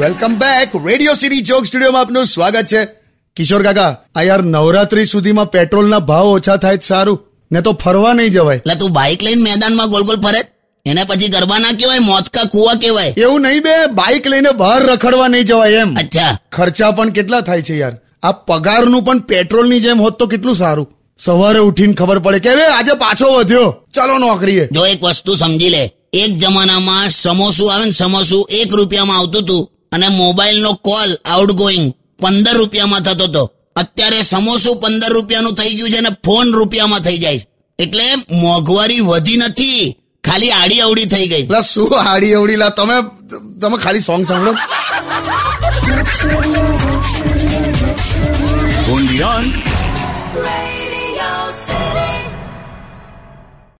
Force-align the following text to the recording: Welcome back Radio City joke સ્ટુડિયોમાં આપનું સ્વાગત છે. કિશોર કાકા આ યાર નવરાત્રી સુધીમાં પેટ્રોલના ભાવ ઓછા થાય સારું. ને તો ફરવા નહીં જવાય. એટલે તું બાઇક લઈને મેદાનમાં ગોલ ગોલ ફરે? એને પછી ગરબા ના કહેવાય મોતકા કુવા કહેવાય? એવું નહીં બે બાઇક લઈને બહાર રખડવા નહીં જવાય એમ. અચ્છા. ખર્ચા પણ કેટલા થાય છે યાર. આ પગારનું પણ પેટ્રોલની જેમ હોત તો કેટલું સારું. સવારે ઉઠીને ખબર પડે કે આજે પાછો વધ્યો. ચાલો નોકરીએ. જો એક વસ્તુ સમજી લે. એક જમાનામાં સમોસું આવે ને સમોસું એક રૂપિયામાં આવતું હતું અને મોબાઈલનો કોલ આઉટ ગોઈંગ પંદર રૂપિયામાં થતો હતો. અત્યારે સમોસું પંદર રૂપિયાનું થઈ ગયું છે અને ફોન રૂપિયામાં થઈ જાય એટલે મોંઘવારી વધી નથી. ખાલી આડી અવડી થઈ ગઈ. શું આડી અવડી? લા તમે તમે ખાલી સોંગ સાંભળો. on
Welcome 0.00 0.34
back 0.34 0.86
Radio 0.86 1.14
City 1.14 1.40
joke 1.40 1.66
સ્ટુડિયોમાં 1.66 2.00
આપનું 2.00 2.24
સ્વાગત 2.24 2.66
છે. 2.66 2.84
કિશોર 3.36 3.62
કાકા 3.62 3.96
આ 4.14 4.22
યાર 4.22 4.42
નવરાત્રી 4.42 5.04
સુધીમાં 5.04 5.50
પેટ્રોલના 5.50 5.98
ભાવ 5.98 6.24
ઓછા 6.24 6.56
થાય 6.56 6.78
સારું. 6.82 7.26
ને 7.52 7.60
તો 7.60 7.72
ફરવા 7.72 8.12
નહીં 8.12 8.30
જવાય. 8.30 8.56
એટલે 8.56 8.74
તું 8.74 8.90
બાઇક 8.90 9.22
લઈને 9.22 9.42
મેદાનમાં 9.42 9.88
ગોલ 9.88 10.02
ગોલ 10.02 10.16
ફરે? 10.16 10.38
એને 10.86 11.04
પછી 11.04 11.28
ગરબા 11.28 11.58
ના 11.58 11.70
કહેવાય 11.70 11.98
મોતકા 11.98 12.44
કુવા 12.44 12.74
કહેવાય? 12.74 13.14
એવું 13.16 13.40
નહીં 13.40 13.62
બે 13.62 13.86
બાઇક 13.86 14.26
લઈને 14.26 14.50
બહાર 14.50 14.82
રખડવા 14.82 15.28
નહીં 15.28 15.44
જવાય 15.44 15.70
એમ. 15.70 15.94
અચ્છા. 15.94 16.38
ખર્ચા 16.52 16.90
પણ 16.90 17.08
કેટલા 17.08 17.40
થાય 17.40 17.62
છે 17.62 17.76
યાર. 17.78 17.92
આ 18.22 18.32
પગારનું 18.32 19.02
પણ 19.02 19.18
પેટ્રોલની 19.18 19.80
જેમ 19.80 20.00
હોત 20.00 20.18
તો 20.18 20.26
કેટલું 20.26 20.56
સારું. 20.56 20.88
સવારે 21.18 21.58
ઉઠીને 21.58 21.92
ખબર 21.92 22.18
પડે 22.18 22.38
કે 22.38 22.50
આજે 22.50 22.92
પાછો 22.92 23.34
વધ્યો. 23.38 23.86
ચાલો 23.94 24.18
નોકરીએ. 24.18 24.68
જો 24.72 24.86
એક 24.86 25.02
વસ્તુ 25.04 25.34
સમજી 25.34 25.68
લે. 25.68 25.90
એક 26.12 26.32
જમાનામાં 26.36 27.10
સમોસું 27.10 27.68
આવે 27.72 27.84
ને 27.84 27.92
સમોસું 27.92 28.48
એક 28.50 28.70
રૂપિયામાં 28.74 29.18
આવતું 29.18 29.42
હતું 29.42 29.62
અને 29.92 30.08
મોબાઈલનો 30.08 30.72
કોલ 30.74 31.10
આઉટ 31.24 31.52
ગોઈંગ 31.60 31.86
પંદર 32.20 32.56
રૂપિયામાં 32.56 33.00
થતો 33.00 33.24
હતો. 33.24 33.42
અત્યારે 33.76 34.22
સમોસું 34.22 34.76
પંદર 34.80 35.12
રૂપિયાનું 35.12 35.54
થઈ 35.54 35.72
ગયું 35.74 35.90
છે 35.90 35.98
અને 35.98 36.10
ફોન 36.24 36.52
રૂપિયામાં 36.52 37.00
થઈ 37.00 37.18
જાય 37.18 37.40
એટલે 37.78 38.04
મોંઘવારી 38.40 39.00
વધી 39.00 39.36
નથી. 39.36 39.96
ખાલી 40.24 40.50
આડી 40.50 40.80
અવડી 40.80 41.08
થઈ 41.14 41.26
ગઈ. 41.28 41.44
શું 41.72 41.90
આડી 42.10 42.34
અવડી? 42.34 42.56
લા 42.56 42.68
તમે 42.68 42.96
તમે 43.60 43.76
ખાલી 43.78 44.00
સોંગ 44.00 44.26
સાંભળો. 44.26 44.52
on 49.22 49.71